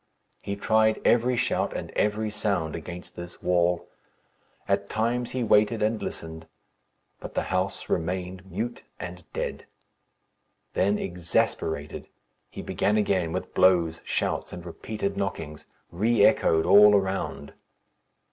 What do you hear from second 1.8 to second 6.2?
every sound against this wall. At times he waited and